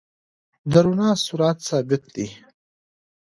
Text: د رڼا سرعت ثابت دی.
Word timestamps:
د 0.71 0.73
رڼا 0.85 1.09
سرعت 1.25 1.57
ثابت 1.69 2.03
دی. 2.15 2.27